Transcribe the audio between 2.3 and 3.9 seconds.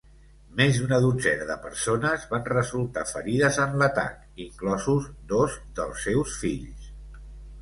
van resultar ferides en